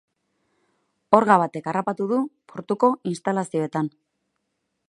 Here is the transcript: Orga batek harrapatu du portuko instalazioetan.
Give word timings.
Orga 1.17 1.35
batek 1.43 1.69
harrapatu 1.73 2.09
du 2.13 2.19
portuko 2.55 2.93
instalazioetan. 3.15 3.93